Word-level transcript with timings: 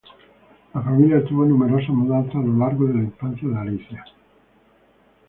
La 0.73 0.81
familia 0.81 1.23
tuvo 1.23 1.45
numerosas 1.45 1.89
mudanzas 1.91 2.33
a 2.35 2.39
lo 2.39 2.57
largo 2.57 2.87
de 2.87 2.93
la 2.95 2.99
infancia 3.01 3.47
de 3.47 3.55
Alicia. 3.55 4.03